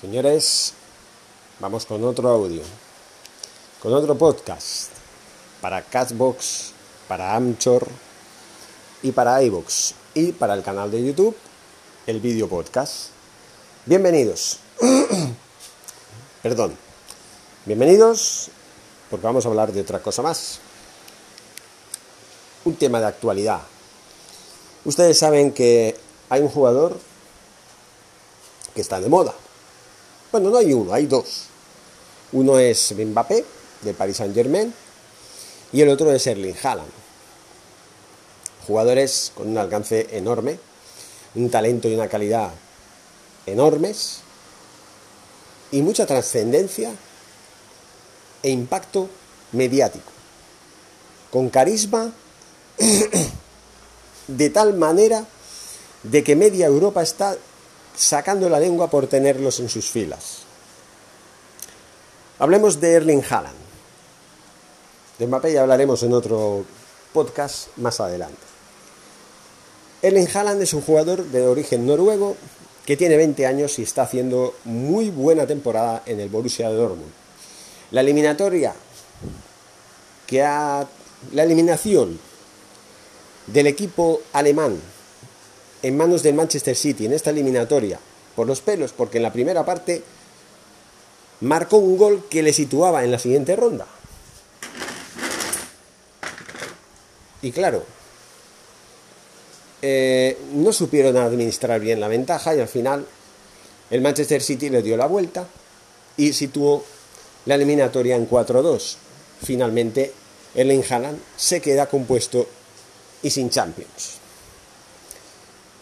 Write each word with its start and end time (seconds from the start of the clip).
Señores, 0.00 0.74
vamos 1.58 1.84
con 1.84 2.04
otro 2.04 2.28
audio, 2.28 2.62
con 3.82 3.92
otro 3.92 4.16
podcast 4.16 4.90
para 5.60 5.82
Catbox, 5.82 6.70
para 7.08 7.34
Amchor 7.34 7.84
y 9.02 9.10
para 9.10 9.42
iVoox 9.42 9.94
y 10.14 10.30
para 10.30 10.54
el 10.54 10.62
canal 10.62 10.88
de 10.92 11.04
YouTube, 11.04 11.36
el 12.06 12.20
vídeo 12.20 12.48
podcast. 12.48 13.08
Bienvenidos. 13.86 14.60
Perdón. 16.44 16.76
Bienvenidos 17.64 18.52
porque 19.10 19.26
vamos 19.26 19.46
a 19.46 19.48
hablar 19.48 19.72
de 19.72 19.80
otra 19.80 20.00
cosa 20.00 20.22
más. 20.22 20.60
Un 22.64 22.76
tema 22.76 23.00
de 23.00 23.06
actualidad. 23.06 23.62
Ustedes 24.84 25.18
saben 25.18 25.50
que 25.52 25.96
hay 26.28 26.40
un 26.40 26.50
jugador 26.50 26.96
que 28.76 28.80
está 28.80 29.00
de 29.00 29.08
moda. 29.08 29.34
Bueno, 30.30 30.50
no 30.50 30.58
hay 30.58 30.74
uno, 30.74 30.92
hay 30.92 31.06
dos. 31.06 31.44
Uno 32.32 32.58
es 32.58 32.94
Mbappé, 32.94 33.44
de 33.80 33.94
Paris 33.94 34.18
Saint 34.18 34.34
Germain, 34.34 34.74
y 35.72 35.80
el 35.80 35.88
otro 35.88 36.12
es 36.12 36.26
Erling 36.26 36.54
Haaland. 36.62 36.90
Jugadores 38.66 39.32
con 39.34 39.48
un 39.48 39.56
alcance 39.56 40.08
enorme, 40.10 40.58
un 41.34 41.50
talento 41.50 41.88
y 41.88 41.94
una 41.94 42.08
calidad 42.08 42.50
enormes, 43.46 44.18
y 45.70 45.80
mucha 45.80 46.04
trascendencia 46.04 46.90
e 48.42 48.50
impacto 48.50 49.08
mediático, 49.52 50.12
con 51.30 51.48
carisma 51.48 52.12
de 54.28 54.50
tal 54.50 54.74
manera 54.74 55.24
de 56.02 56.22
que 56.22 56.36
media 56.36 56.66
Europa 56.66 57.02
está 57.02 57.36
sacando 57.98 58.48
la 58.48 58.60
lengua 58.60 58.88
por 58.88 59.08
tenerlos 59.08 59.58
en 59.58 59.68
sus 59.68 59.90
filas. 59.90 60.42
Hablemos 62.38 62.80
de 62.80 62.92
Erling 62.92 63.22
Haaland. 63.28 63.56
De 65.18 65.26
Mbappé 65.26 65.52
ya 65.52 65.62
hablaremos 65.62 66.04
en 66.04 66.12
otro 66.12 66.64
podcast 67.12 67.76
más 67.78 67.98
adelante. 67.98 68.38
Erling 70.00 70.28
Haaland 70.32 70.62
es 70.62 70.72
un 70.74 70.82
jugador 70.82 71.24
de 71.24 71.44
origen 71.44 71.84
noruego 71.86 72.36
que 72.86 72.96
tiene 72.96 73.16
20 73.16 73.44
años 73.46 73.76
y 73.80 73.82
está 73.82 74.02
haciendo 74.02 74.54
muy 74.64 75.10
buena 75.10 75.46
temporada 75.46 76.04
en 76.06 76.20
el 76.20 76.28
Borussia 76.28 76.70
Dortmund. 76.70 77.10
La 77.90 78.02
eliminatoria 78.02 78.74
que 80.24 80.44
ha 80.44 80.86
la 81.32 81.42
eliminación 81.42 82.20
del 83.48 83.66
equipo 83.66 84.20
alemán 84.32 84.80
en 85.82 85.96
manos 85.96 86.22
del 86.22 86.34
Manchester 86.34 86.76
City 86.76 87.06
en 87.06 87.12
esta 87.12 87.30
eliminatoria 87.30 87.98
por 88.34 88.46
los 88.46 88.60
pelos, 88.60 88.92
porque 88.92 89.18
en 89.18 89.22
la 89.24 89.32
primera 89.32 89.64
parte 89.64 90.02
marcó 91.40 91.78
un 91.78 91.96
gol 91.96 92.24
que 92.28 92.42
le 92.42 92.52
situaba 92.52 93.04
en 93.04 93.10
la 93.10 93.18
siguiente 93.18 93.56
ronda. 93.56 93.86
Y 97.42 97.52
claro, 97.52 97.84
eh, 99.80 100.36
no 100.54 100.72
supieron 100.72 101.16
administrar 101.16 101.80
bien 101.80 102.00
la 102.00 102.08
ventaja 102.08 102.54
y 102.54 102.60
al 102.60 102.68
final 102.68 103.06
el 103.90 104.00
Manchester 104.00 104.42
City 104.42 104.70
le 104.70 104.82
dio 104.82 104.96
la 104.96 105.06
vuelta 105.06 105.46
y 106.16 106.32
situó 106.32 106.84
la 107.46 107.54
eliminatoria 107.54 108.16
en 108.16 108.28
4-2. 108.28 108.96
Finalmente, 109.42 110.12
el 110.54 110.70
Haaland 110.90 111.20
se 111.36 111.60
queda 111.60 111.86
compuesto 111.86 112.48
y 113.22 113.30
sin 113.30 113.50
Champions. 113.50 114.18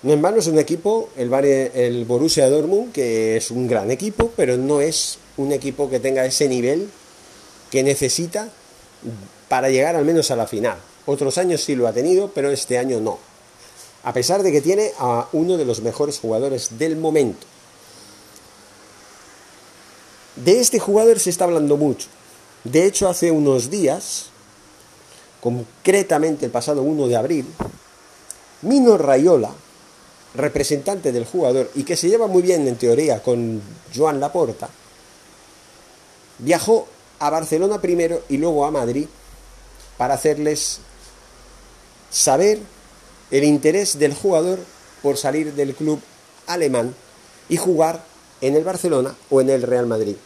No 0.06 0.12
en 0.12 0.22
vano 0.22 0.36
es 0.36 0.46
un 0.46 0.56
equipo, 0.60 1.08
el, 1.16 2.04
Borussia 2.04 2.48
Dortmund, 2.48 2.92
que 2.92 3.36
es 3.38 3.50
un 3.50 3.66
gran 3.66 3.90
equipo, 3.90 4.30
pero 4.36 4.56
no 4.56 4.80
es 4.80 5.18
un 5.36 5.50
equipo 5.50 5.90
que 5.90 5.98
tenga 5.98 6.24
ese 6.24 6.48
nivel 6.48 6.88
que 7.72 7.82
necesita 7.82 8.48
para 9.48 9.68
llegar 9.68 9.96
al 9.96 10.04
menos 10.04 10.30
a 10.30 10.36
la 10.36 10.46
final. 10.46 10.78
Otros 11.06 11.38
años 11.38 11.64
sí 11.64 11.74
lo 11.74 11.88
ha 11.88 11.92
tenido, 11.92 12.30
pero 12.32 12.52
este 12.52 12.78
año 12.78 13.00
no. 13.00 13.18
A 14.04 14.12
pesar 14.12 14.44
de 14.44 14.52
que 14.52 14.60
tiene 14.60 14.92
a 15.00 15.26
uno 15.32 15.56
de 15.56 15.64
los 15.64 15.80
mejores 15.80 16.20
jugadores 16.20 16.78
del 16.78 16.94
momento. 16.94 17.44
De 20.36 20.60
este 20.60 20.78
jugador 20.78 21.18
se 21.18 21.30
está 21.30 21.46
hablando 21.46 21.76
mucho. 21.76 22.06
De 22.62 22.86
hecho, 22.86 23.08
hace 23.08 23.32
unos 23.32 23.70
días, 23.70 24.26
concretamente 25.40 26.46
el 26.46 26.52
pasado 26.52 26.82
1 26.82 27.08
de 27.08 27.16
abril, 27.16 27.46
Mino 28.62 28.98
Rayola, 28.98 29.65
representante 30.36 31.12
del 31.12 31.24
jugador 31.24 31.70
y 31.74 31.84
que 31.84 31.96
se 31.96 32.08
lleva 32.08 32.26
muy 32.26 32.42
bien 32.42 32.66
en 32.66 32.76
teoría 32.76 33.22
con 33.22 33.60
Joan 33.94 34.20
Laporta, 34.20 34.68
viajó 36.38 36.86
a 37.18 37.30
Barcelona 37.30 37.80
primero 37.80 38.22
y 38.28 38.36
luego 38.36 38.64
a 38.64 38.70
Madrid 38.70 39.06
para 39.96 40.14
hacerles 40.14 40.80
saber 42.10 42.58
el 43.30 43.44
interés 43.44 43.98
del 43.98 44.14
jugador 44.14 44.58
por 45.02 45.16
salir 45.16 45.54
del 45.54 45.74
club 45.74 46.00
alemán 46.46 46.94
y 47.48 47.56
jugar 47.56 48.04
en 48.40 48.54
el 48.54 48.64
Barcelona 48.64 49.14
o 49.30 49.40
en 49.40 49.50
el 49.50 49.62
Real 49.62 49.86
Madrid. 49.86 50.16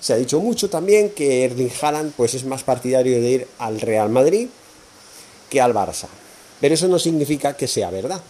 Se 0.00 0.12
ha 0.12 0.16
dicho 0.16 0.40
mucho 0.40 0.70
también 0.70 1.10
que 1.10 1.44
Erling 1.44 1.72
Haaland 1.80 2.12
pues 2.14 2.34
es 2.34 2.44
más 2.44 2.62
partidario 2.62 3.20
de 3.20 3.30
ir 3.30 3.48
al 3.58 3.80
Real 3.80 4.08
Madrid 4.08 4.48
que 5.48 5.60
al 5.60 5.74
Barça. 5.74 6.06
Pero 6.60 6.74
eso 6.74 6.88
no 6.88 6.98
significa 6.98 7.56
que 7.56 7.66
sea 7.66 7.90
verdad 7.90 8.20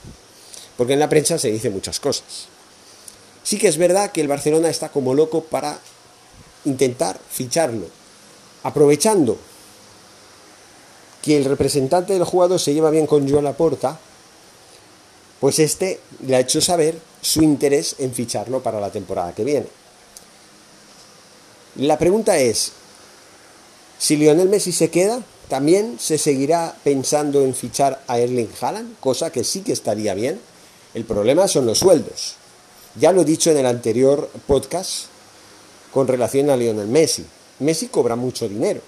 porque 0.81 0.95
en 0.95 1.01
la 1.01 1.11
prensa 1.11 1.39
se 1.39 1.51
dice 1.51 1.69
muchas 1.69 2.01
cosas. 2.01 2.47
Sí 3.43 3.59
que 3.59 3.69
es 3.69 3.77
verdad 3.77 4.13
que 4.13 4.23
el 4.23 4.29
Barcelona 4.29 4.71
está 4.71 4.89
como 4.89 5.13
loco 5.13 5.45
para 5.45 5.79
intentar 6.65 7.21
ficharlo, 7.31 7.85
aprovechando 8.63 9.37
que 11.21 11.37
el 11.37 11.45
representante 11.45 12.15
del 12.15 12.25
jugador 12.25 12.59
se 12.59 12.73
lleva 12.73 12.89
bien 12.89 13.07
con 13.07 13.29
Joan 13.29 13.45
Laporta, 13.45 13.99
pues 15.39 15.59
este 15.59 16.01
le 16.27 16.37
ha 16.37 16.41
hecho 16.41 16.63
saber 16.63 16.99
su 17.21 17.43
interés 17.43 17.97
en 17.99 18.15
ficharlo 18.15 18.63
para 18.63 18.81
la 18.81 18.91
temporada 18.91 19.35
que 19.35 19.45
viene. 19.45 19.67
La 21.77 21.99
pregunta 21.99 22.39
es, 22.39 22.73
si 23.99 24.17
Lionel 24.17 24.49
Messi 24.49 24.73
se 24.73 24.89
queda, 24.89 25.23
¿también 25.51 25.99
se 26.01 26.17
seguirá 26.17 26.75
pensando 26.83 27.43
en 27.43 27.55
fichar 27.55 28.03
a 28.07 28.19
Erling 28.19 28.49
Haaland? 28.59 28.99
Cosa 28.99 29.31
que 29.31 29.45
sí 29.45 29.61
que 29.61 29.75
estaría 29.75 30.15
bien, 30.15 30.41
el 30.95 31.05
problema 31.05 31.47
son 31.49 31.67
los 31.67 31.79
sueldos. 31.79 32.35
Ya 32.97 33.13
lo 33.13 33.23
he 33.23 33.25
dicho 33.25 33.51
en 33.51 33.59
el 33.59 33.67
anterior 33.67 34.29
podcast 34.47 35.07
con 35.93 36.09
relación 36.09 36.51
a 36.51 36.57
Lionel 36.57 36.89
Messi. 36.89 37.25
Messi 37.61 37.89
cobra 37.89 38.17
mucho 38.17 38.49
dinero. 38.49 38.81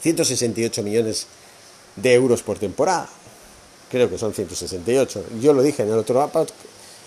168 0.00 0.82
millones 0.82 1.26
de 1.96 2.14
euros 2.14 2.42
por 2.42 2.58
temporada. 2.58 3.08
Creo 3.90 4.08
que 4.08 4.18
son 4.18 4.32
168. 4.32 5.24
Yo 5.40 5.52
lo 5.52 5.62
dije 5.62 5.82
en 5.82 5.90
el 5.90 5.98
otro, 5.98 6.30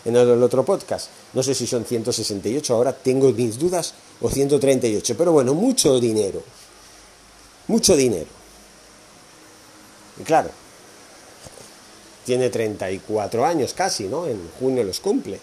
en 0.05 0.15
el 0.15 0.43
otro 0.43 0.63
podcast. 0.63 1.09
No 1.33 1.43
sé 1.43 1.53
si 1.53 1.67
son 1.67 1.85
168, 1.85 2.73
ahora 2.73 2.93
tengo 2.93 3.31
mis 3.31 3.57
dudas, 3.57 3.93
o 4.21 4.29
138. 4.29 5.15
Pero 5.17 5.31
bueno, 5.31 5.53
mucho 5.53 5.99
dinero. 5.99 6.41
Mucho 7.67 7.95
dinero. 7.95 8.27
Y 10.19 10.23
claro, 10.23 10.49
tiene 12.29 12.51
34 12.51 13.43
años 13.43 13.73
casi, 13.73 14.03
¿no? 14.03 14.27
En 14.27 14.39
junio 14.59 14.83
los 14.83 14.99
cumple. 14.99 15.39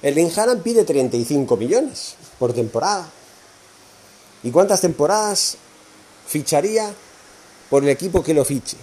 El 0.00 0.16
Haaland 0.16 0.62
pide 0.62 0.84
35 0.84 1.56
millones 1.56 2.14
por 2.38 2.52
temporada. 2.52 3.10
¿Y 4.44 4.52
cuántas 4.52 4.80
temporadas 4.80 5.56
ficharía 6.28 6.94
por 7.68 7.82
el 7.82 7.88
equipo 7.88 8.22
que 8.22 8.32
lo 8.32 8.44
fiche? 8.44 8.76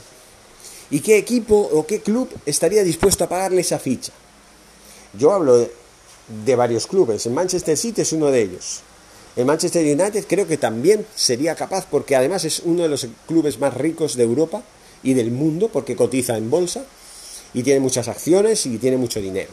¿Y 0.89 0.99
qué 0.99 1.17
equipo 1.17 1.55
o 1.71 1.87
qué 1.87 2.01
club 2.01 2.29
estaría 2.45 2.83
dispuesto 2.83 3.23
a 3.23 3.29
pagarle 3.29 3.61
esa 3.61 3.79
ficha? 3.79 4.11
Yo 5.17 5.31
hablo 5.31 5.57
de, 5.57 5.71
de 6.43 6.55
varios 6.57 6.85
clubes. 6.85 7.25
El 7.25 7.31
Manchester 7.31 7.78
City 7.78 8.02
es 8.02 8.11
uno 8.11 8.29
de 8.29 8.41
ellos. 8.41 8.81
El 9.37 9.45
Manchester 9.45 9.85
United 9.85 10.25
creo 10.28 10.45
que 10.45 10.57
también 10.57 11.05
sería 11.16 11.55
capaz 11.55 11.85
porque 11.90 12.17
además 12.17 12.43
es 12.43 12.59
uno 12.59 12.84
de 12.84 12.90
los 12.90 13.07
clubes 13.25 13.57
más 13.57 13.73
ricos 13.73 14.17
de 14.17 14.23
Europa 14.23 14.63
y 15.03 15.13
del 15.13 15.31
mundo 15.31 15.69
porque 15.72 15.96
cotiza 15.96 16.37
en 16.37 16.49
bolsa 16.49 16.84
y 17.53 17.63
tiene 17.63 17.79
muchas 17.79 18.07
acciones 18.07 18.66
y 18.66 18.78
tiene 18.78 18.97
mucho 18.97 19.19
dinero. 19.19 19.51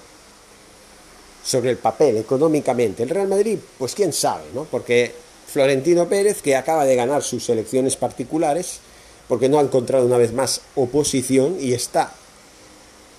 Sobre 1.45 1.71
el 1.71 1.77
papel, 1.77 2.17
económicamente, 2.17 3.03
el 3.03 3.09
Real 3.09 3.29
Madrid, 3.29 3.59
pues 3.79 3.95
quién 3.95 4.13
sabe, 4.13 4.45
¿no? 4.53 4.65
Porque 4.65 5.13
Florentino 5.47 6.09
Pérez, 6.09 6.43
que 6.43 6.57
acaba 6.57 6.85
de 6.85 6.97
ganar 6.97 7.23
sus 7.23 7.49
elecciones 7.49 7.97
particulares, 7.97 8.81
porque 9.29 9.49
no 9.49 9.59
ha 9.59 9.63
encontrado 9.63 10.07
una 10.07 10.19
vez 10.19 10.33
más 10.33 10.61
oposición 10.75 11.57
y 11.61 11.73
está 11.73 12.13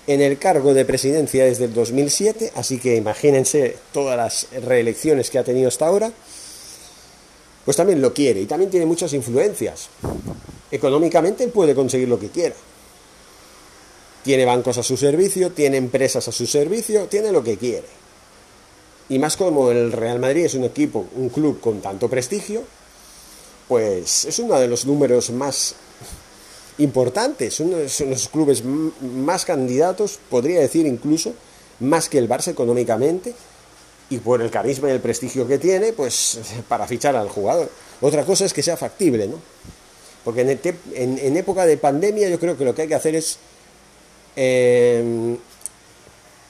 en 0.07 0.21
el 0.21 0.37
cargo 0.37 0.73
de 0.73 0.85
presidencia 0.85 1.45
desde 1.45 1.65
el 1.65 1.73
2007, 1.73 2.53
así 2.55 2.79
que 2.79 2.95
imagínense 2.95 3.75
todas 3.91 4.17
las 4.17 4.63
reelecciones 4.63 5.29
que 5.29 5.37
ha 5.37 5.43
tenido 5.43 5.67
hasta 5.67 5.85
ahora, 5.85 6.11
pues 7.65 7.75
también 7.75 8.01
lo 8.01 8.13
quiere 8.13 8.41
y 8.41 8.45
también 8.45 8.71
tiene 8.71 8.85
muchas 8.85 9.11
influencias. 9.13 9.89
Económicamente 10.71 11.43
él 11.43 11.51
puede 11.51 11.73
conseguir 11.73 12.07
lo 12.07 12.19
que 12.19 12.29
quiera. 12.29 12.55
Tiene 14.23 14.45
bancos 14.45 14.77
a 14.77 14.83
su 14.83 14.97
servicio, 14.97 15.51
tiene 15.51 15.77
empresas 15.77 16.27
a 16.27 16.31
su 16.31 16.45
servicio, 16.45 17.05
tiene 17.05 17.31
lo 17.31 17.43
que 17.43 17.57
quiere. 17.57 17.87
Y 19.09 19.19
más 19.19 19.37
como 19.37 19.71
el 19.71 19.91
Real 19.93 20.19
Madrid 20.19 20.45
es 20.45 20.53
un 20.53 20.65
equipo, 20.65 21.05
un 21.15 21.29
club 21.29 21.61
con 21.61 21.81
tanto 21.81 22.09
prestigio, 22.09 22.63
pues 23.67 24.25
es 24.25 24.39
uno 24.39 24.59
de 24.59 24.67
los 24.67 24.85
números 24.85 25.29
más 25.29 25.75
importantes, 26.77 27.59
uno 27.59 27.77
de 27.77 28.05
los 28.05 28.27
clubes 28.27 28.63
más 28.65 29.45
candidatos, 29.45 30.19
podría 30.29 30.59
decir 30.59 30.85
incluso, 30.85 31.33
más 31.79 32.09
que 32.09 32.17
el 32.17 32.27
Barça 32.27 32.49
económicamente, 32.49 33.33
y 34.09 34.17
por 34.19 34.41
el 34.41 34.49
carisma 34.49 34.89
y 34.89 34.91
el 34.91 35.01
prestigio 35.01 35.47
que 35.47 35.57
tiene, 35.57 35.93
pues 35.93 36.39
para 36.67 36.87
fichar 36.87 37.15
al 37.15 37.29
jugador. 37.29 37.69
Otra 38.01 38.25
cosa 38.25 38.45
es 38.45 38.53
que 38.53 38.63
sea 38.63 38.77
factible, 38.77 39.27
¿no? 39.27 39.39
Porque 40.27 40.41
en, 40.41 41.37
época 41.37 41.65
de 41.65 41.77
pandemia 41.77 42.27
yo 42.27 42.37
creo 42.37 42.57
que 42.57 42.65
lo 42.65 42.75
que 42.75 42.81
hay 42.81 42.89
que 42.89 42.95
hacer 42.95 43.15
es 43.15 43.37
em, 44.35 45.37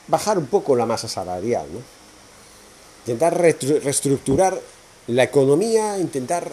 bajar 0.07 0.39
un 0.39 0.47
poco 0.47 0.75
la 0.75 0.87
masa 0.87 1.07
salarial, 1.07 1.67
¿no? 1.71 1.79
Intentar 3.05 3.39
reestructurar 3.39 4.59
la 5.05 5.21
economía, 5.21 5.99
intentar 5.99 6.51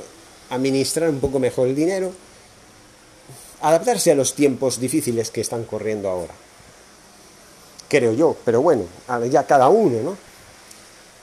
administrar 0.51 1.09
un 1.09 1.19
poco 1.19 1.39
mejor 1.39 1.69
el 1.69 1.75
dinero, 1.75 2.13
adaptarse 3.63 4.13
a 4.13 4.15
los 4.15 4.35
tiempos 4.35 4.79
difíciles 4.79 5.31
que 5.31 5.41
están 5.41 5.65
corriendo 5.65 6.11
ahora. 6.11 6.35
Creo 7.89 8.13
yo, 8.13 8.37
pero 8.45 8.61
bueno, 8.61 8.85
ya 9.31 9.47
cada 9.47 9.71
uno, 9.71 10.03
¿no? 10.03 10.19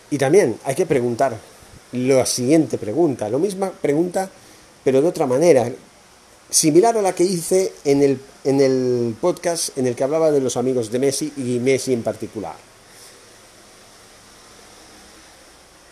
Y 0.09 0.18
también 0.18 0.59
hay 0.63 0.74
que 0.74 0.88
preguntar 0.88 1.38
la 1.92 2.25
siguiente 2.25 2.80
pregunta, 2.80 3.30
la 3.30 3.38
misma 3.38 3.69
pregunta, 3.69 4.27
pero 4.83 5.00
de 5.00 5.07
otra 5.07 5.27
manera, 5.27 5.71
similar 6.51 6.98
a 6.98 7.01
la 7.01 7.15
que 7.15 7.24
hice 7.24 7.74
en 7.86 8.03
el, 8.03 8.19
en 8.44 8.62
el 8.62 9.15
podcast 9.19 9.75
en 9.77 9.88
el 9.88 9.95
que 9.95 10.03
hablaba 10.03 10.30
de 10.30 10.42
los 10.42 10.57
amigos 10.57 10.92
de 10.92 11.00
Messi 11.00 11.33
y 11.38 11.59
Messi 11.59 11.94
en 11.94 12.03
particular. 12.03 12.56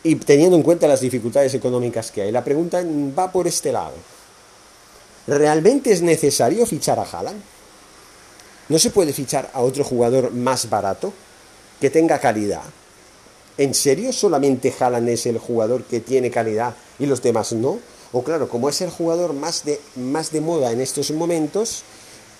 Y 0.03 0.15
teniendo 0.15 0.55
en 0.55 0.63
cuenta 0.63 0.87
las 0.87 1.01
dificultades 1.01 1.53
económicas 1.53 2.11
que 2.11 2.21
hay, 2.21 2.31
la 2.31 2.43
pregunta 2.43 2.83
va 3.17 3.31
por 3.31 3.47
este 3.47 3.71
lado. 3.71 3.95
¿Realmente 5.27 5.91
es 5.91 6.01
necesario 6.01 6.65
fichar 6.65 6.99
a 6.99 7.03
Haaland? 7.03 7.41
¿No 8.69 8.79
se 8.79 8.91
puede 8.91 9.13
fichar 9.13 9.49
a 9.53 9.61
otro 9.61 9.83
jugador 9.83 10.31
más 10.31 10.69
barato 10.69 11.13
que 11.79 11.89
tenga 11.89 12.19
calidad? 12.19 12.63
¿En 13.57 13.73
serio 13.73 14.13
solamente 14.13 14.73
Haaland 14.77 15.09
es 15.09 15.25
el 15.25 15.37
jugador 15.37 15.83
que 15.83 15.99
tiene 15.99 16.31
calidad 16.31 16.75
y 16.97 17.05
los 17.05 17.21
demás 17.21 17.53
no? 17.53 17.79
O 18.11 18.23
claro, 18.23 18.49
como 18.49 18.69
es 18.69 18.81
el 18.81 18.89
jugador 18.89 19.33
más 19.33 19.65
de, 19.65 19.79
más 19.95 20.31
de 20.31 20.41
moda 20.41 20.71
en 20.71 20.81
estos 20.81 21.11
momentos, 21.11 21.83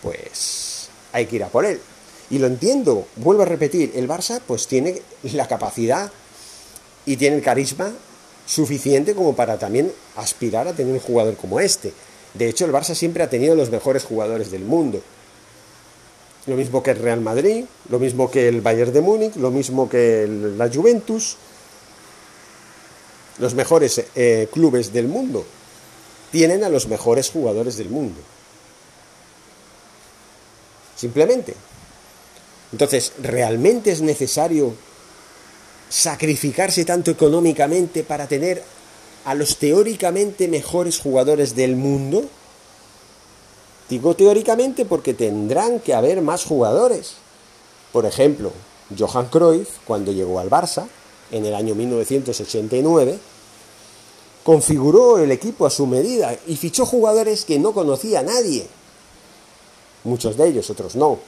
pues 0.02 0.90
hay 1.12 1.26
que 1.26 1.38
ir 1.38 1.44
a 1.44 1.50
por 1.50 1.66
él. 1.66 1.80
Y 2.30 2.40
lo 2.40 2.48
entiendo, 2.48 3.06
vuelvo 3.16 3.44
a 3.44 3.46
repetir, 3.46 3.92
el 3.96 4.08
Barça 4.08 4.42
pues 4.46 4.68
tiene 4.68 5.02
la 5.24 5.48
capacidad 5.48 6.12
y 7.06 7.18
tiene 7.18 7.38
el 7.38 7.44
carisma 7.44 7.92
suficiente 8.46 9.14
como 9.14 9.36
para 9.36 9.58
también 9.58 9.92
aspirar 10.16 10.68
a 10.68 10.74
tener 10.74 10.94
un 10.94 11.00
jugador 11.00 11.36
como 11.36 11.60
este. 11.60 11.94
De 12.34 12.48
hecho, 12.48 12.66
el 12.66 12.72
Barça 12.72 12.96
siempre 12.96 13.24
ha 13.24 13.30
tenido 13.30 13.56
los 13.56 13.70
mejores 13.70 14.04
jugadores 14.04 14.52
del 14.52 14.64
mundo 14.64 15.02
lo 16.50 16.56
mismo 16.56 16.82
que 16.82 16.92
el 16.92 16.98
Real 16.98 17.22
Madrid, 17.22 17.66
lo 17.90 18.00
mismo 18.00 18.30
que 18.30 18.48
el 18.48 18.62
Bayern 18.62 18.92
de 18.92 19.02
Múnich, 19.02 19.36
lo 19.36 19.52
mismo 19.52 19.88
que 19.88 20.28
la 20.58 20.70
Juventus, 20.70 21.38
los 23.38 23.54
mejores 23.54 24.04
eh, 24.16 24.48
clubes 24.52 24.92
del 24.92 25.08
mundo 25.08 25.46
tienen 26.32 26.64
a 26.64 26.70
los 26.70 26.88
mejores 26.88 27.30
jugadores 27.30 27.78
del 27.78 27.90
mundo. 27.90 28.20
Simplemente. 30.96 31.56
Entonces, 32.72 33.14
¿realmente 33.22 33.92
es 33.92 34.02
necesario 34.02 34.74
sacrificarse 35.90 36.86
tanto 36.86 37.10
económicamente 37.10 38.04
para 38.04 38.28
tener 38.28 38.64
a 39.26 39.34
los 39.34 39.58
teóricamente 39.58 40.48
mejores 40.48 41.00
jugadores 41.00 41.56
del 41.56 41.76
mundo? 41.76 42.26
Digo 43.90 44.16
teóricamente 44.16 44.86
porque 44.86 45.14
tendrán 45.16 45.80
que 45.80 45.96
haber 45.96 46.22
más 46.22 46.44
jugadores. 46.44 47.16
Por 47.92 48.06
ejemplo, 48.06 48.52
Johan 48.98 49.28
Cruyff, 49.28 49.70
cuando 49.86 50.12
llegó 50.12 50.40
al 50.40 50.50
Barça, 50.50 50.88
en 51.32 51.46
el 51.46 51.56
año 51.56 51.76
1989, 51.76 53.20
configuró 54.44 55.20
el 55.20 55.32
equipo 55.32 55.66
a 55.66 55.70
su 55.70 55.86
medida 55.86 56.38
y 56.48 56.56
fichó 56.56 56.86
jugadores 56.86 57.46
que 57.46 57.60
no 57.60 57.74
conocía 57.74 58.24
nadie. 58.24 58.68
Muchos 60.04 60.38
de 60.38 60.48
ellos, 60.48 60.70
otros 60.70 60.96
no. 60.96 61.20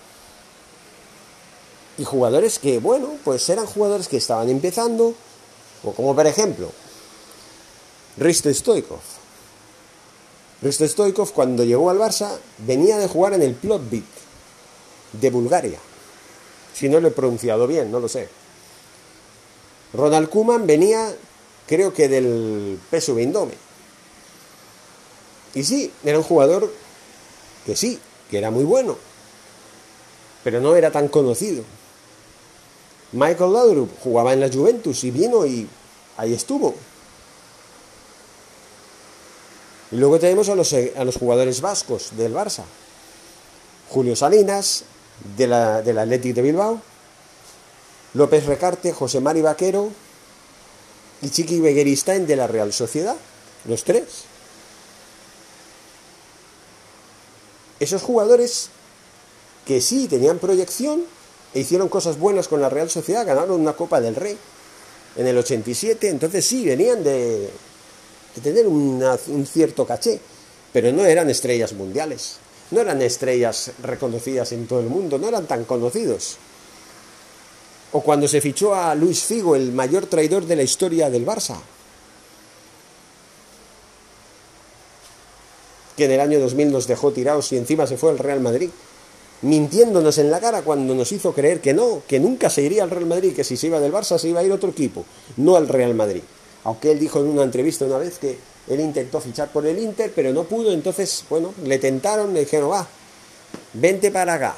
Y 1.98 2.04
jugadores 2.04 2.58
que, 2.58 2.80
bueno, 2.80 3.10
pues 3.24 3.48
eran 3.50 3.66
jugadores 3.66 4.08
que 4.08 4.18
estaban 4.18 4.50
empezando, 4.50 5.14
o 5.84 5.92
como 5.92 6.16
por 6.16 6.26
ejemplo, 6.26 6.72
Risto 8.18 8.52
Stoikov, 8.54 9.00
Risto 10.62 10.88
Stoikov, 10.88 11.32
cuando 11.32 11.64
llegó 11.64 11.90
al 11.90 11.98
Barça, 11.98 12.38
venía 12.60 12.98
de 12.98 13.08
jugar 13.08 13.34
en 13.34 13.42
el 13.42 13.56
Plotbit 13.56 14.06
de 15.14 15.30
Bulgaria. 15.30 15.80
Si 16.74 16.88
no 16.88 17.00
lo 17.00 17.08
he 17.08 17.12
pronunciado 17.12 17.68
bien, 17.68 17.92
no 17.92 18.00
lo 18.00 18.08
sé. 18.08 18.30
Ronald 19.94 20.30
Kuman 20.30 20.68
venía, 20.68 21.14
creo 21.68 21.94
que 21.94 22.08
del 22.08 22.80
PSV 22.90 23.18
Eindhoven. 23.20 23.58
Y 25.54 25.64
sí, 25.64 25.92
era 26.04 26.18
un 26.18 26.24
jugador 26.24 26.72
que 27.66 27.76
sí, 27.76 28.00
que 28.30 28.38
era 28.38 28.52
muy 28.52 28.64
bueno, 28.64 28.98
pero 30.44 30.62
no 30.62 30.76
era 30.76 30.92
tan 30.92 31.08
conocido. 31.08 31.64
Michael 33.12 33.54
Laudrup 33.54 33.90
jugaba 34.02 34.34
en 34.34 34.40
la 34.40 34.50
Juventus 34.50 35.04
y 35.04 35.12
vino 35.12 35.46
y 35.46 35.68
ahí 36.18 36.34
estuvo. 36.34 36.74
Y 39.92 39.98
luego 39.98 40.20
tenemos 40.20 40.48
a 40.48 40.56
los, 40.56 40.74
a 40.74 41.04
los 41.04 41.18
jugadores 41.18 41.60
vascos 41.60 42.12
del 42.16 42.34
Barça. 42.34 42.64
Julio 43.90 44.16
Salinas, 44.16 44.86
de 45.36 45.48
la, 45.48 45.82
del 45.82 46.00
Athletic 46.00 46.34
de 46.34 46.42
Bilbao, 46.42 46.82
López 48.14 48.46
Recarte, 48.46 48.94
José 48.94 49.20
Mari 49.20 49.42
Vaquero 49.42 49.90
y 51.22 51.30
Chiqui 51.30 51.60
Begueristain 51.60 52.26
de 52.26 52.36
la 52.36 52.48
Real 52.48 52.74
Sociedad, 52.74 53.16
los 53.66 53.84
tres. 53.84 54.06
Esos 57.80 58.02
jugadores 58.02 58.70
que 59.66 59.82
sí 59.82 60.08
tenían 60.08 60.40
proyección 60.40 61.04
e 61.54 61.60
hicieron 61.60 61.90
cosas 61.90 62.18
buenas 62.18 62.48
con 62.48 62.62
la 62.62 62.70
Real 62.70 62.90
Sociedad, 62.90 63.26
ganaron 63.26 63.60
una 63.60 63.74
Copa 63.74 64.02
del 64.02 64.16
Rey 64.16 64.38
en 65.16 65.28
el 65.28 65.38
87, 65.38 66.08
entonces 66.08 66.46
sí, 66.46 66.66
venían 66.66 67.04
de, 67.04 67.50
de 68.36 68.42
tener 68.42 68.68
un 68.68 69.48
cierto 69.52 69.86
caché, 69.86 70.20
pero 70.72 70.92
no 70.92 71.06
eran 71.06 71.30
estrellas 71.30 71.74
mundiales, 71.74 72.38
no 72.72 72.80
eran 72.80 73.02
estrellas 73.02 73.72
reconocidas 73.84 74.52
en 74.54 74.68
todo 74.68 74.80
el 74.80 74.88
mundo, 74.88 75.18
no 75.18 75.28
eran 75.28 75.46
tan 75.46 75.66
conocidos. 75.66 76.38
O 77.94 78.02
cuando 78.02 78.28
se 78.28 78.42
fichó 78.42 78.74
a 78.74 78.96
Luis 78.96 79.24
Figo, 79.24 79.56
el 79.56 79.72
mayor 79.74 80.06
traidor 80.06 80.46
de 80.46 80.56
la 80.56 80.64
historia 80.64 81.10
del 81.10 81.26
Barça, 81.26 81.58
que 85.98 86.06
en 86.06 86.12
el 86.12 86.20
año 86.22 86.40
2000 86.40 86.72
nos 86.72 86.88
dejó 86.88 87.12
tirados 87.12 87.52
y 87.52 87.58
encima 87.58 87.86
se 87.86 87.98
fue 87.98 88.12
al 88.12 88.18
Real 88.18 88.40
Madrid, 88.40 88.70
mintiéndonos 89.42 90.18
en 90.20 90.32
la 90.32 90.40
cara 90.40 90.62
cuando 90.62 90.96
nos 90.96 91.12
hizo 91.12 91.34
creer 91.34 91.60
que 91.60 91.74
no, 91.74 92.02
que 92.08 92.20
nunca 92.20 92.50
se 92.50 92.62
iría 92.62 92.84
al 92.84 92.92
Real 92.92 93.06
Madrid, 93.08 93.36
que 93.36 93.44
si 93.44 93.58
se 93.58 93.68
iba 93.68 93.80
del 93.80 93.92
Barça 93.92 94.18
se 94.18 94.30
iba 94.30 94.40
a 94.40 94.44
ir 94.44 94.52
a 94.52 94.56
otro 94.56 94.70
equipo, 94.70 95.06
no 95.38 95.56
al 95.56 95.68
Real 95.68 95.94
Madrid. 95.94 96.22
Aunque 96.64 96.92
él 96.92 97.00
dijo 97.00 97.20
en 97.20 97.28
una 97.28 97.44
entrevista 97.44 97.86
una 97.86 97.98
vez 97.98 98.20
que 98.20 98.38
él 98.68 98.80
intentó 98.80 99.20
fichar 99.20 99.52
por 99.52 99.66
el 99.66 99.80
Inter, 99.80 100.12
pero 100.16 100.32
no 100.32 100.44
pudo, 100.44 100.72
entonces, 100.72 101.26
bueno, 101.30 101.54
le 101.66 101.80
tentaron, 101.80 102.34
le 102.34 102.42
dijeron, 102.42 102.72
va, 102.72 102.88
vente 103.74 104.12
para 104.12 104.36
acá. 104.36 104.56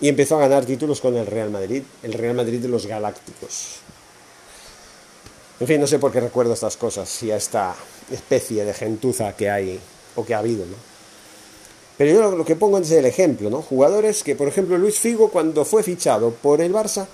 Y 0.00 0.08
empezó 0.08 0.36
a 0.36 0.40
ganar 0.40 0.64
títulos 0.64 1.00
con 1.00 1.16
el 1.16 1.26
Real 1.26 1.50
Madrid, 1.50 1.82
el 2.02 2.12
Real 2.12 2.34
Madrid 2.34 2.60
de 2.60 2.68
los 2.68 2.86
Galácticos. 2.86 3.80
En 5.60 5.66
fin, 5.66 5.80
no 5.80 5.88
sé 5.88 5.98
por 5.98 6.12
qué 6.12 6.20
recuerdo 6.20 6.52
estas 6.52 6.76
cosas 6.76 7.22
y 7.24 7.32
a 7.32 7.36
esta 7.36 7.74
especie 8.12 8.64
de 8.64 8.72
gentuza 8.74 9.34
que 9.34 9.50
hay 9.50 9.80
o 10.14 10.24
que 10.24 10.34
ha 10.34 10.38
habido, 10.38 10.64
¿no? 10.66 10.76
Pero 11.96 12.12
yo 12.12 12.36
lo 12.36 12.44
que 12.44 12.54
pongo 12.54 12.78
es 12.78 12.90
el 12.92 13.06
ejemplo, 13.06 13.50
¿no? 13.50 13.60
Jugadores 13.60 14.22
que, 14.22 14.36
por 14.36 14.46
ejemplo, 14.46 14.78
Luis 14.78 15.00
Figo, 15.00 15.30
cuando 15.30 15.64
fue 15.64 15.82
fichado 15.82 16.30
por 16.30 16.60
el 16.60 16.72
Barça, 16.72 17.08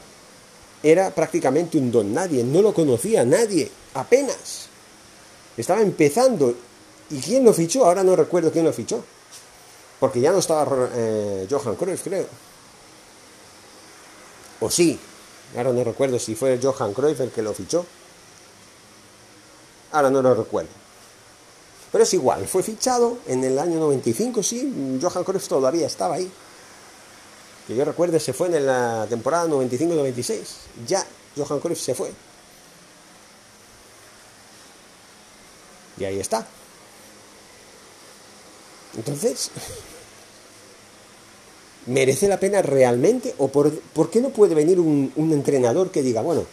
era 0.83 1.11
prácticamente 1.11 1.79
un 1.79 1.91
don 1.91 2.12
nadie, 2.12 2.45
no 2.45 2.61
lo 2.61 2.75
conocía 2.75 3.25
nadie, 3.25 3.71
apenas. 3.95 4.69
Estaba 5.57 5.81
empezando. 5.81 6.55
¿Y 7.11 7.19
quién 7.21 7.45
lo 7.45 7.55
fichó? 7.55 7.87
Ahora 7.87 8.05
no 8.05 8.14
recuerdo 8.14 8.53
quién 8.53 8.67
lo 8.67 8.73
fichó. 8.75 9.03
Porque 9.99 10.21
ya 10.21 10.33
no 10.33 10.38
estaba 10.38 10.91
eh, 10.95 11.47
Johan 11.49 11.76
Cruyff, 11.76 12.03
creo. 12.03 12.26
O 14.61 14.70
sí, 14.70 14.99
ahora 15.56 15.73
no 15.73 15.84
recuerdo 15.84 16.18
si 16.18 16.34
fue 16.34 16.58
Johan 16.62 16.92
Cruyff 16.94 17.20
el 17.20 17.30
que 17.30 17.42
lo 17.42 17.52
fichó. 17.54 17.84
Ahora 19.92 20.11
no 20.11 20.23
lo 20.23 20.34
recuerdo. 20.34 20.70
Pero 21.92 22.02
es 22.02 22.14
igual, 22.14 22.46
fue 22.49 22.62
fichado 22.62 23.18
en 23.26 23.44
el 23.44 23.58
año 23.58 23.78
95, 23.78 24.42
sí, 24.42 24.99
Johan 25.00 25.23
Cruyff 25.23 25.46
todavía 25.46 25.87
estaba 25.87 26.16
ahí. 26.16 26.30
Que 27.66 27.75
yo 27.75 27.84
recuerde, 27.84 28.20
se 28.20 28.32
fue 28.32 28.49
en 28.49 28.66
la 28.66 29.06
temporada 29.08 29.46
95-96. 29.49 30.42
Ya 30.87 31.06
Johan 31.37 31.61
Cruyff 31.61 31.80
se 31.80 31.94
fue. 31.94 32.12
Y 35.96 36.04
ahí 36.04 36.18
está. 36.18 36.46
Entonces, 38.96 39.50
¿merece 41.87 42.29
la 42.29 42.41
pena 42.41 42.62
realmente? 42.62 43.35
¿O 43.38 43.49
por, 43.49 43.73
qué 44.11 44.21
no 44.21 44.31
puede 44.31 44.55
venir 44.55 44.81
un, 44.81 45.12
un 45.17 45.33
entrenador 45.33 45.91
que 45.91 46.03
diga, 46.03 46.23
bueno, 46.23 46.45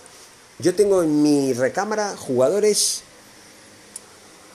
yo 0.60 0.76
tengo 0.76 1.04
en 1.04 1.24
mi 1.24 1.54
recámara 1.54 2.16
jugadores 2.18 3.04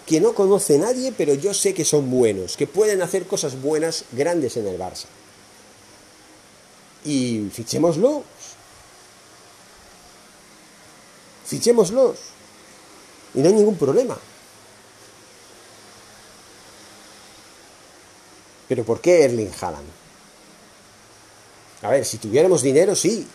que 0.07 0.21
no 0.21 0.35
conoce 0.35 0.79
nadie, 0.79 1.13
pero 1.17 1.35
yo 1.35 1.53
sé 1.53 1.75
que 1.75 1.85
son 1.85 2.11
buenos, 2.11 2.57
que 2.57 2.69
pueden 2.69 3.03
hacer 3.03 3.27
cosas 3.27 3.61
buenas, 3.61 4.05
grandes 4.13 4.57
en 4.57 4.69
el 4.69 4.79
Barça. 4.79 5.07
Y 7.05 7.49
fichémoslos. 7.53 8.23
Fichémoslos. 11.45 12.19
Y 13.35 13.41
no 13.41 13.49
hay 13.49 13.55
ningún 13.55 13.77
problema. 13.77 14.17
Pero 18.69 18.85
¿por 18.85 19.01
qué 19.01 19.25
Erling 19.25 19.51
Haaland? 19.61 20.06
A 21.83 21.91
ver, 21.91 22.05
si 22.05 22.19
tuviéramos 22.19 22.63
dinero, 22.63 22.95
sí, 22.95 23.27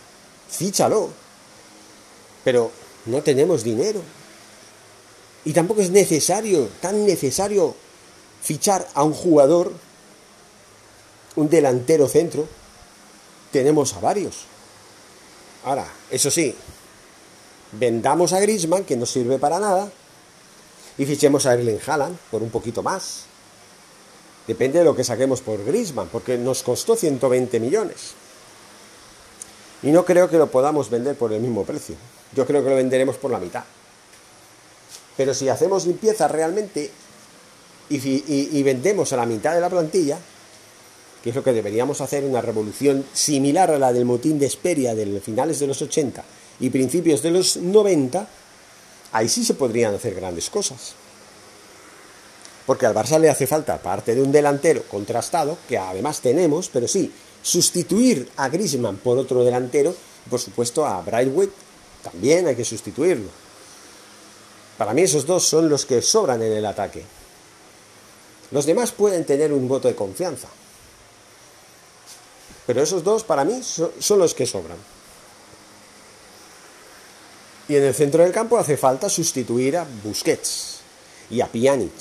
fíchalo. 0.48 1.10
Pero 2.44 2.70
no 3.06 3.22
tenemos 3.22 3.62
dinero. 3.62 4.00
Y 5.44 5.52
tampoco 5.52 5.80
es 5.80 5.90
necesario, 5.90 6.68
tan 6.80 7.04
necesario, 7.04 7.74
fichar 8.42 8.86
a 8.94 9.02
un 9.02 9.12
jugador, 9.12 9.72
un 11.36 11.48
delantero 11.48 12.08
centro. 12.08 12.46
Tenemos 13.50 13.94
a 13.94 14.00
varios. 14.00 14.44
Ahora, 15.64 15.86
eso 16.10 16.30
sí, 16.30 16.54
vendamos 17.72 18.32
a 18.32 18.40
Griezmann, 18.40 18.84
que 18.84 18.96
no 18.96 19.06
sirve 19.06 19.38
para 19.38 19.58
nada, 19.58 19.90
y 20.98 21.06
fichemos 21.06 21.46
a 21.46 21.54
Erling 21.54 21.80
Haaland 21.86 22.16
por 22.30 22.42
un 22.42 22.50
poquito 22.50 22.82
más. 22.82 23.24
Depende 24.46 24.80
de 24.80 24.84
lo 24.84 24.96
que 24.96 25.04
saquemos 25.04 25.40
por 25.40 25.64
Griezmann, 25.64 26.08
porque 26.08 26.36
nos 26.36 26.62
costó 26.62 26.96
120 26.96 27.60
millones. 27.60 28.14
Y 29.82 29.90
no 29.90 30.04
creo 30.04 30.28
que 30.28 30.38
lo 30.38 30.50
podamos 30.50 30.90
vender 30.90 31.16
por 31.16 31.32
el 31.32 31.40
mismo 31.40 31.64
precio. 31.64 31.96
Yo 32.34 32.46
creo 32.46 32.62
que 32.62 32.70
lo 32.70 32.76
venderemos 32.76 33.16
por 33.16 33.30
la 33.30 33.38
mitad. 33.38 33.64
Pero 35.16 35.34
si 35.34 35.48
hacemos 35.48 35.86
limpieza 35.86 36.28
realmente 36.28 36.90
y, 37.90 38.62
vendemos 38.62 39.12
a 39.12 39.16
la 39.16 39.26
mitad 39.26 39.54
de 39.54 39.60
la 39.60 39.68
plantilla, 39.68 40.18
que 41.22 41.30
es 41.30 41.36
lo 41.36 41.44
que 41.44 41.52
deberíamos 41.52 42.00
hacer, 42.00 42.24
una 42.24 42.40
revolución 42.40 43.04
similar 43.12 43.70
a 43.70 43.78
la 43.78 43.92
del 43.92 44.04
motín 44.04 44.38
de 44.38 44.46
Esperia 44.46 44.94
de 44.94 45.20
finales 45.20 45.58
de 45.60 45.66
los 45.66 45.82
80 45.82 46.24
y 46.60 46.70
principios 46.70 47.22
de 47.22 47.30
los 47.30 47.56
90, 47.56 48.26
ahí 49.12 49.28
sí 49.28 49.44
se 49.44 49.54
podrían 49.54 49.94
hacer 49.94 50.14
grandes 50.14 50.48
cosas. 50.48 50.94
Porque 52.66 52.86
al 52.86 52.94
Barça 52.94 53.18
le 53.18 53.28
hace 53.28 53.46
falta, 53.46 53.74
aparte 53.74 54.14
de 54.14 54.22
un 54.22 54.32
delantero 54.32 54.84
contrastado, 54.84 55.58
que 55.68 55.76
además 55.76 56.20
tenemos, 56.20 56.70
pero 56.72 56.86
sí, 56.86 57.12
sustituir 57.42 58.30
a 58.36 58.48
Griezmann 58.48 58.96
por 58.96 59.18
otro 59.18 59.44
delantero, 59.44 59.94
por 60.30 60.40
supuesto 60.40 60.86
a 60.86 61.00
Brightwood 61.02 61.48
también 62.02 62.46
hay 62.46 62.56
que 62.56 62.64
sustituirlo. 62.64 63.28
Para 64.78 64.94
mí 64.94 65.02
esos 65.02 65.26
dos 65.26 65.44
son 65.44 65.68
los 65.68 65.86
que 65.86 66.02
sobran 66.02 66.42
en 66.42 66.52
el 66.52 66.66
ataque. 66.66 67.04
Los 68.50 68.66
demás 68.66 68.92
pueden 68.92 69.24
tener 69.24 69.52
un 69.52 69.68
voto 69.68 69.88
de 69.88 69.94
confianza. 69.94 70.48
Pero 72.66 72.82
esos 72.82 73.02
dos 73.02 73.24
para 73.24 73.44
mí 73.44 73.62
son 73.62 74.18
los 74.18 74.34
que 74.34 74.46
sobran. 74.46 74.78
Y 77.68 77.76
en 77.76 77.84
el 77.84 77.94
centro 77.94 78.22
del 78.22 78.32
campo 78.32 78.58
hace 78.58 78.76
falta 78.76 79.08
sustituir 79.08 79.76
a 79.76 79.86
Busquets 80.02 80.80
y 81.30 81.40
a 81.40 81.46
Pjanic. 81.46 81.92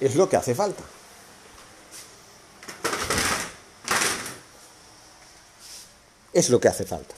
Es 0.00 0.14
lo 0.14 0.28
que 0.28 0.36
hace 0.36 0.54
falta. 0.54 0.84
Es 6.38 6.50
lo 6.50 6.60
que 6.60 6.68
hace 6.68 6.84
falta. 6.84 7.16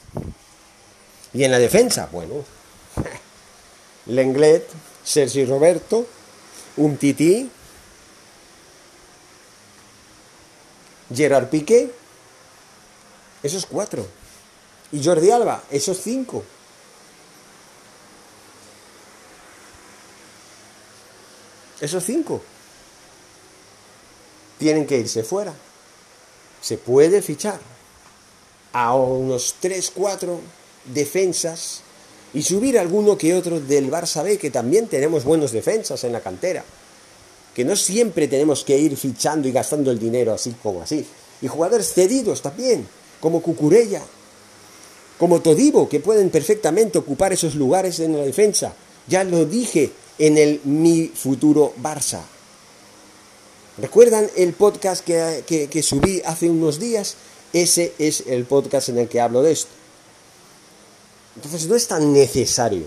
Y 1.35 1.45
en 1.45 1.51
la 1.51 1.59
defensa, 1.59 2.09
bueno, 2.11 2.43
Lenglet, 4.07 4.67
Sergi 5.05 5.45
Roberto, 5.45 6.07
un 6.79 6.97
Titi, 6.97 7.51
Gerard 11.15 11.51
Piqué, 11.51 11.93
esos 13.43 13.67
cuatro. 13.67 14.07
Y 14.91 15.05
Jordi 15.05 15.31
Alba, 15.31 15.65
esos 15.71 16.01
cinco. 16.01 16.43
Esos 21.79 22.03
cinco. 22.03 22.41
Tienen 24.59 24.87
que 24.87 24.97
irse 24.97 25.23
fuera. 25.23 25.53
Se 26.63 26.79
puede 26.79 27.21
fichar 27.21 27.61
a 28.73 28.95
unos 28.95 29.57
tres, 29.61 29.91
cuatro 29.95 30.41
defensas 30.93 31.83
y 32.33 32.43
subir 32.43 32.79
alguno 32.79 33.19
que 33.19 33.35
otro 33.35 33.61
del 33.61 33.91
Barça 33.91 34.23
B, 34.23 34.39
que 34.39 34.51
también 34.51 34.87
tenemos 34.87 35.25
buenos 35.25 35.53
defensas 35.53 36.05
en 36.05 36.13
la 36.13 36.21
cantera. 36.21 36.65
Que 37.55 37.65
no 37.65 37.75
siempre 37.75 38.29
tenemos 38.29 38.65
que 38.65 38.79
ir 38.79 38.97
fichando 38.97 39.49
y 39.49 39.53
gastando 39.53 39.91
el 39.91 39.99
dinero 39.99 40.33
así 40.33 40.55
como 40.63 40.83
así. 40.83 41.05
Y 41.43 41.49
jugadores 41.49 41.93
cedidos 41.93 42.43
también, 42.43 42.87
como 43.19 43.43
Cucurella, 43.43 44.03
como 45.19 45.41
Todivo, 45.41 45.89
que 45.89 46.01
pueden 46.01 46.31
perfectamente 46.31 46.99
ocupar 46.99 47.33
esos 47.33 47.57
lugares 47.57 47.99
en 47.99 48.17
la 48.17 48.23
defensa. 48.23 48.75
Ya 49.09 49.25
lo 49.25 49.45
dije 49.45 49.91
en 50.19 50.39
el 50.39 50.61
Mi 50.65 51.09
Futuro 51.09 51.75
Barça. 51.83 52.21
¿Recuerdan 53.79 54.31
el 54.37 54.53
podcast 54.53 55.05
que, 55.05 55.69
que 55.71 55.83
subí 55.83 56.23
hace 56.25 56.49
unos 56.49 56.79
días? 56.79 57.17
Ese 57.53 57.95
es 57.99 58.25
el 58.27 58.45
podcast 58.45 58.91
en 58.91 58.99
el 58.99 59.09
que 59.09 59.21
hablo 59.21 59.43
de 59.43 59.53
esto. 59.53 59.71
Entonces 61.37 61.67
no 61.67 61.75
es 61.75 61.87
tan 61.89 62.13
necesario 62.13 62.85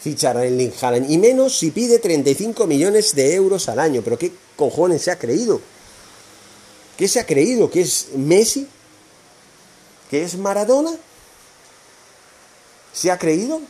fichar 0.00 0.36
a 0.36 0.44
Erling 0.44 0.72
Haaland, 0.78 1.10
y 1.10 1.16
menos 1.16 1.56
si 1.56 1.70
pide 1.70 1.98
35 1.98 2.66
millones 2.66 3.14
de 3.14 3.34
euros 3.34 3.70
al 3.70 3.78
año. 3.78 4.02
Pero 4.02 4.18
¿qué 4.18 4.32
cojones 4.54 5.00
se 5.00 5.10
ha 5.10 5.18
creído? 5.18 5.62
¿Qué 6.98 7.08
se 7.08 7.20
ha 7.20 7.26
creído? 7.26 7.70
¿Que 7.70 7.80
es 7.80 8.08
Messi? 8.14 8.68
¿Que 10.10 10.22
es 10.22 10.36
Maradona? 10.36 10.92
¿Se 12.92 13.10
ha 13.10 13.18
creído 13.18 13.62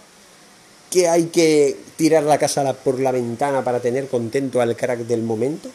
que 0.91 1.09
hay 1.09 1.27
que 1.27 1.79
tirar 1.97 2.25
la 2.25 2.39
casa 2.39 2.75
por 2.75 2.99
la 2.99 3.13
ventana 3.13 3.63
para 3.63 3.81
tener 3.81 4.09
contento 4.09 4.61
al 4.61 4.77
crack 4.77 5.01
del 5.01 5.23
momento? 5.23 5.71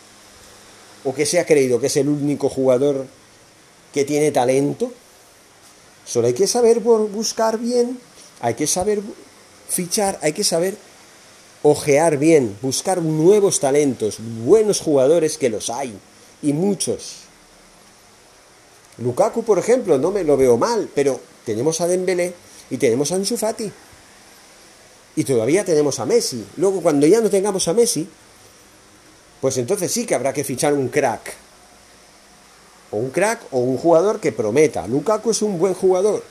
¿O 1.06 1.14
que 1.14 1.26
se 1.26 1.40
ha 1.40 1.46
creído 1.46 1.80
que 1.80 1.88
es 1.88 1.96
el 1.96 2.10
único 2.10 2.50
jugador 2.50 3.06
que 3.94 4.06
tiene 4.06 4.32
talento? 4.32 4.92
Solo 6.06 6.28
hay 6.28 6.34
que 6.34 6.48
saber 6.48 6.80
buscar 6.80 7.60
bien, 7.60 8.00
hay 8.42 8.56
que 8.56 8.68
saber 8.68 9.02
fichar, 9.70 10.18
hay 10.22 10.34
que 10.34 10.44
saber 10.44 10.76
ojear 11.62 12.18
bien, 12.18 12.58
buscar 12.62 13.02
nuevos 13.02 13.60
talentos, 13.60 14.18
buenos 14.44 14.80
jugadores 14.80 15.38
que 15.38 15.50
los 15.50 15.70
hay, 15.70 15.94
y 16.42 16.54
muchos. 16.54 17.18
Lukaku, 18.98 19.44
por 19.44 19.60
ejemplo, 19.60 19.98
no 19.98 20.12
me 20.12 20.24
lo 20.24 20.36
veo 20.36 20.58
mal, 20.58 20.90
pero 20.94 21.20
tenemos 21.46 21.80
a 21.82 21.88
Dembélé 21.88 22.34
y 22.70 22.78
tenemos 22.78 23.12
a 23.12 23.16
Ansu. 23.16 23.38
Y 25.16 25.24
todavía 25.24 25.66
tenemos 25.66 26.00
a 26.00 26.06
Messi. 26.06 26.46
Luego, 26.58 26.82
cuando 26.82 27.08
ya 27.08 27.22
no 27.22 27.30
tengamos 27.30 27.68
a 27.68 27.74
Messi, 27.74 28.08
pues 29.42 29.58
entonces 29.58 29.92
sí 29.92 30.06
que 30.06 30.16
habrá 30.16 30.34
que 30.34 30.44
fichar 30.44 30.74
un 30.74 30.90
crack 30.90 31.34
o 32.92 32.98
un 32.98 33.10
crack 33.10 33.42
o 33.52 33.60
un 33.60 33.78
jugador 33.78 34.20
que 34.20 34.32
prometa. 34.32 34.88
Lukaku 34.88 35.32
es 35.32 35.42
un 35.42 35.60
buen 35.60 35.74
jugador. 35.74 36.24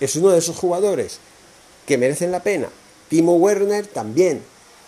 Es 0.00 0.16
uno 0.16 0.30
de 0.30 0.38
esos 0.38 0.56
jugadores 0.56 1.18
que 1.86 1.98
merecen 1.98 2.32
la 2.32 2.42
pena. 2.42 2.68
Timo 3.08 3.34
Werner 3.36 3.86
también. 3.86 4.42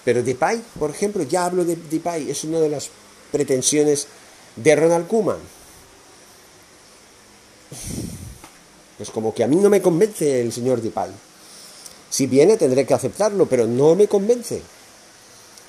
Pero 0.04 0.22
Depay, 0.22 0.62
por 0.78 0.90
ejemplo, 0.90 1.22
ya 1.22 1.44
hablo 1.44 1.64
de 1.64 1.76
Depay, 1.76 2.30
es 2.30 2.44
una 2.44 2.58
de 2.58 2.68
las 2.68 2.90
pretensiones 3.30 4.06
de 4.56 4.76
Ronald 4.76 5.06
Koeman. 5.06 5.38
Pues 8.96 9.10
como 9.10 9.34
que 9.34 9.44
a 9.44 9.46
mí 9.46 9.56
no 9.56 9.70
me 9.70 9.82
convence 9.82 10.40
el 10.40 10.52
señor 10.52 10.80
Depay. 10.80 11.10
Si 12.10 12.26
viene 12.26 12.56
tendré 12.56 12.84
que 12.84 12.94
aceptarlo, 12.94 13.46
pero 13.46 13.66
no 13.66 13.94
me 13.94 14.08
convence. 14.08 14.62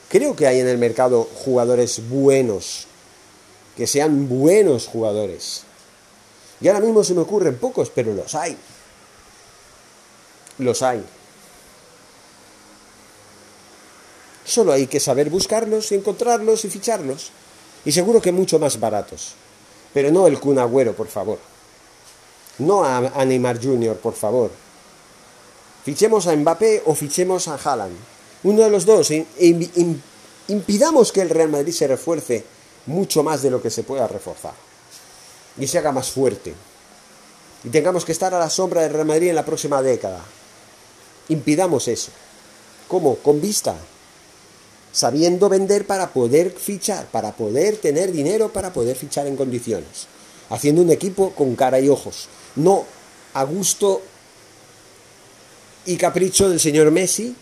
Creo 0.09 0.35
que 0.35 0.47
hay 0.47 0.59
en 0.59 0.67
el 0.67 0.77
mercado 0.77 1.23
jugadores 1.23 2.09
buenos 2.09 2.87
que 3.81 3.87
sean 3.87 4.29
buenos 4.29 4.85
jugadores. 4.85 5.63
Y 6.61 6.67
ahora 6.67 6.81
mismo 6.81 7.03
se 7.03 7.15
me 7.15 7.21
ocurren 7.21 7.57
pocos, 7.57 7.89
pero 7.89 8.13
los 8.13 8.35
hay. 8.35 8.55
Los 10.59 10.83
hay. 10.83 11.03
Solo 14.45 14.71
hay 14.71 14.85
que 14.85 14.99
saber 14.99 15.31
buscarlos 15.31 15.91
y 15.91 15.95
encontrarlos 15.95 16.63
y 16.63 16.69
ficharlos. 16.69 17.31
Y 17.83 17.91
seguro 17.91 18.21
que 18.21 18.31
mucho 18.31 18.59
más 18.59 18.79
baratos. 18.79 19.33
Pero 19.95 20.11
no 20.11 20.27
el 20.27 20.39
cunagüero, 20.39 20.93
por 20.93 21.07
favor. 21.07 21.39
no 22.59 22.85
a, 22.85 22.97
a 22.97 23.25
Neymar 23.25 23.59
Jr., 23.59 23.97
por 23.97 24.13
favor. 24.13 24.51
Fichemos 25.83 26.27
a 26.27 26.35
Mbappé 26.35 26.83
o 26.85 26.93
fichemos 26.93 27.47
a 27.47 27.55
Haaland. 27.55 27.97
Uno 28.43 28.61
de 28.61 28.69
los 28.69 28.85
dos. 28.85 29.09
impidamos 30.47 31.11
que 31.11 31.21
el 31.21 31.31
Real 31.31 31.49
Madrid 31.49 31.73
se 31.73 31.87
refuerce 31.87 32.45
mucho 32.85 33.23
más 33.23 33.41
de 33.41 33.49
lo 33.49 33.61
que 33.61 33.69
se 33.69 33.83
pueda 33.83 34.07
reforzar. 34.07 34.53
Y 35.57 35.67
se 35.67 35.77
haga 35.77 35.91
más 35.91 36.09
fuerte. 36.09 36.53
Y 37.63 37.69
tengamos 37.69 38.05
que 38.05 38.11
estar 38.11 38.33
a 38.33 38.39
la 38.39 38.49
sombra 38.49 38.81
del 38.81 38.93
Real 38.93 39.05
Madrid 39.05 39.29
en 39.29 39.35
la 39.35 39.45
próxima 39.45 39.81
década. 39.81 40.21
Impidamos 41.29 41.87
eso. 41.87 42.11
¿Cómo? 42.87 43.15
Con 43.15 43.39
vista. 43.39 43.75
Sabiendo 44.91 45.47
vender 45.47 45.85
para 45.85 46.09
poder 46.09 46.51
fichar, 46.51 47.05
para 47.07 47.31
poder 47.31 47.77
tener 47.77 48.11
dinero 48.11 48.51
para 48.51 48.73
poder 48.73 48.95
fichar 48.95 49.27
en 49.27 49.37
condiciones. 49.37 50.07
Haciendo 50.49 50.81
un 50.81 50.89
equipo 50.89 51.31
con 51.31 51.55
cara 51.55 51.79
y 51.79 51.87
ojos. 51.87 52.27
No 52.55 52.85
a 53.33 53.43
gusto 53.43 54.01
y 55.85 55.97
capricho 55.97 56.49
del 56.49 56.59
señor 56.59 56.91
Messi 56.91 57.35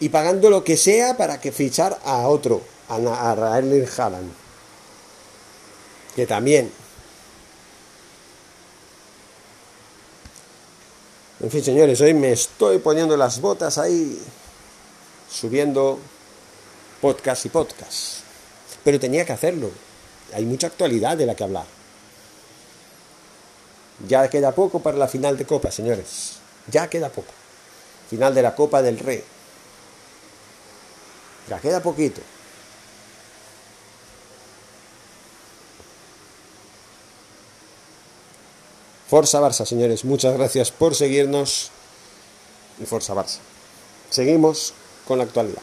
y 0.00 0.08
pagando 0.08 0.50
lo 0.50 0.64
que 0.64 0.76
sea 0.76 1.16
para 1.16 1.40
que 1.40 1.52
fichar 1.52 1.98
a 2.04 2.26
otro, 2.28 2.62
a, 2.96 3.34
Rael 3.34 3.88
Haaland. 3.96 4.32
Que 6.14 6.26
también. 6.26 6.70
En 11.40 11.50
fin, 11.50 11.64
señores, 11.64 12.00
hoy 12.00 12.14
me 12.14 12.32
estoy 12.32 12.78
poniendo 12.78 13.16
las 13.16 13.40
botas 13.40 13.78
ahí, 13.78 14.20
subiendo 15.28 15.98
podcast 17.00 17.46
y 17.46 17.48
podcast. 17.48 18.18
Pero 18.84 19.00
tenía 19.00 19.24
que 19.24 19.32
hacerlo. 19.32 19.70
Hay 20.34 20.44
mucha 20.44 20.68
actualidad 20.68 21.16
de 21.16 21.26
la 21.26 21.34
que 21.34 21.44
hablar. 21.44 21.66
Ya 24.06 24.28
queda 24.28 24.52
poco 24.52 24.80
para 24.80 24.96
la 24.96 25.08
final 25.08 25.36
de 25.36 25.44
Copa, 25.44 25.70
señores. 25.70 26.34
Ya 26.70 26.88
queda 26.88 27.08
poco. 27.08 27.32
Final 28.08 28.34
de 28.34 28.42
la 28.42 28.54
Copa 28.54 28.82
del 28.82 28.98
Rey. 28.98 29.22
Ya 31.48 31.58
queda 31.58 31.82
poquito. 31.82 32.20
Forza 39.12 39.40
Barça, 39.40 39.66
señores. 39.66 40.06
Muchas 40.06 40.32
gracias 40.38 40.70
por 40.70 40.94
seguirnos. 40.94 41.70
Y 42.80 42.86
Forza 42.86 43.12
Barça. 43.12 43.40
Seguimos 44.08 44.72
con 45.06 45.18
la 45.18 45.24
actualidad. 45.24 45.60